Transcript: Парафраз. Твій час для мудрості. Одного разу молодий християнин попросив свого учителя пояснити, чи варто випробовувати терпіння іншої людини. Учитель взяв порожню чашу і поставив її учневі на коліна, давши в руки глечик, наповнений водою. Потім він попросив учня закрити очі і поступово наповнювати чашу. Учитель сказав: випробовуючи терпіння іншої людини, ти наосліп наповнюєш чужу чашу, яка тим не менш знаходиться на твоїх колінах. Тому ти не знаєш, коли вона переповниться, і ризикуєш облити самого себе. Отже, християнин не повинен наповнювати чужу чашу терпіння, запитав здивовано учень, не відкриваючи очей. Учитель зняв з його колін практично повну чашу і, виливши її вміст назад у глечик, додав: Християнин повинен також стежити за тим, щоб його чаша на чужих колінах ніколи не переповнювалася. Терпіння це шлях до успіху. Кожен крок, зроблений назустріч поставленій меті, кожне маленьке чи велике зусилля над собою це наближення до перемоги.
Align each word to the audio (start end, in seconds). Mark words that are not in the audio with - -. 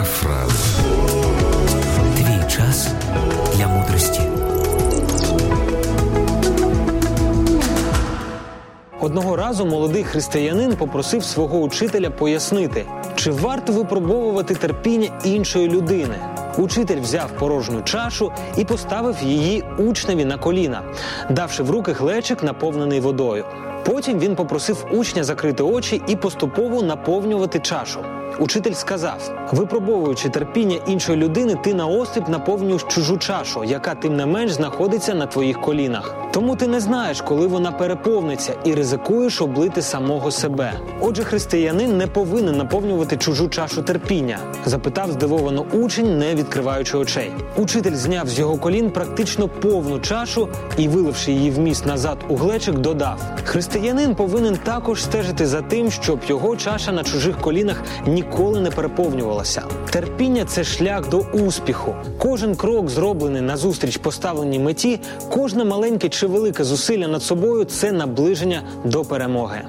Парафраз. 0.00 0.78
Твій 2.16 2.50
час 2.56 2.88
для 3.56 3.68
мудрості. 3.68 4.20
Одного 9.00 9.36
разу 9.36 9.66
молодий 9.66 10.04
християнин 10.04 10.76
попросив 10.76 11.24
свого 11.24 11.58
учителя 11.58 12.10
пояснити, 12.10 12.86
чи 13.14 13.30
варто 13.30 13.72
випробовувати 13.72 14.54
терпіння 14.54 15.08
іншої 15.24 15.68
людини. 15.68 16.16
Учитель 16.58 17.00
взяв 17.00 17.30
порожню 17.38 17.82
чашу 17.82 18.32
і 18.56 18.64
поставив 18.64 19.16
її 19.22 19.64
учневі 19.78 20.24
на 20.24 20.38
коліна, 20.38 20.82
давши 21.30 21.62
в 21.62 21.70
руки 21.70 21.92
глечик, 21.92 22.42
наповнений 22.42 23.00
водою. 23.00 23.44
Потім 23.86 24.18
він 24.18 24.36
попросив 24.36 24.86
учня 24.92 25.24
закрити 25.24 25.62
очі 25.62 26.02
і 26.06 26.16
поступово 26.16 26.82
наповнювати 26.82 27.58
чашу. 27.58 28.00
Учитель 28.40 28.72
сказав: 28.72 29.48
випробовуючи 29.52 30.28
терпіння 30.28 30.76
іншої 30.86 31.18
людини, 31.18 31.56
ти 31.64 31.74
наосліп 31.74 32.28
наповнюєш 32.28 32.82
чужу 32.82 33.18
чашу, 33.18 33.64
яка 33.64 33.94
тим 33.94 34.16
не 34.16 34.26
менш 34.26 34.52
знаходиться 34.52 35.14
на 35.14 35.26
твоїх 35.26 35.60
колінах. 35.60 36.14
Тому 36.32 36.56
ти 36.56 36.66
не 36.66 36.80
знаєш, 36.80 37.20
коли 37.20 37.46
вона 37.46 37.72
переповниться, 37.72 38.54
і 38.64 38.74
ризикуєш 38.74 39.40
облити 39.40 39.82
самого 39.82 40.30
себе. 40.30 40.72
Отже, 41.00 41.24
християнин 41.24 41.96
не 41.96 42.06
повинен 42.06 42.56
наповнювати 42.56 43.16
чужу 43.16 43.48
чашу 43.48 43.82
терпіння, 43.82 44.38
запитав 44.66 45.12
здивовано 45.12 45.66
учень, 45.72 46.18
не 46.18 46.34
відкриваючи 46.34 46.96
очей. 46.96 47.32
Учитель 47.56 47.94
зняв 47.94 48.28
з 48.28 48.38
його 48.38 48.56
колін 48.56 48.90
практично 48.90 49.48
повну 49.48 50.00
чашу 50.00 50.48
і, 50.76 50.88
виливши 50.88 51.32
її 51.32 51.50
вміст 51.50 51.86
назад 51.86 52.18
у 52.28 52.36
глечик, 52.36 52.78
додав: 52.78 53.20
Християнин 53.44 54.14
повинен 54.14 54.56
також 54.56 55.02
стежити 55.02 55.46
за 55.46 55.62
тим, 55.62 55.90
щоб 55.90 56.20
його 56.28 56.56
чаша 56.56 56.92
на 56.92 57.04
чужих 57.04 57.40
колінах 57.40 57.82
ніколи 58.06 58.29
не 58.38 58.70
переповнювалася. 58.70 59.62
Терпіння 59.90 60.44
це 60.44 60.64
шлях 60.64 61.08
до 61.08 61.18
успіху. 61.18 61.94
Кожен 62.18 62.56
крок, 62.56 62.88
зроблений 62.88 63.42
назустріч 63.42 63.96
поставленій 63.96 64.58
меті, 64.58 65.00
кожне 65.30 65.64
маленьке 65.64 66.08
чи 66.08 66.26
велике 66.26 66.64
зусилля 66.64 67.08
над 67.08 67.22
собою 67.22 67.64
це 67.64 67.92
наближення 67.92 68.62
до 68.84 69.04
перемоги. 69.04 69.62